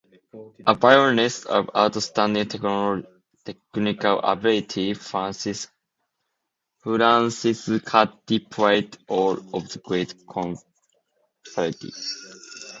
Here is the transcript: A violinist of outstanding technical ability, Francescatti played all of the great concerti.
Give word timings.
A 0.65 0.73
violinist 0.73 1.45
of 1.45 1.69
outstanding 1.75 2.47
technical 2.49 4.17
ability, 4.19 4.93
Francescatti 4.95 5.69
played 8.49 8.97
all 9.07 9.37
of 9.55 9.69
the 9.71 9.77
great 9.85 10.15
concerti. 10.25 11.91